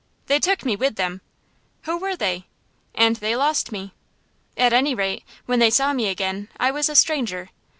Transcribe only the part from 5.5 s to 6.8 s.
they saw me again, I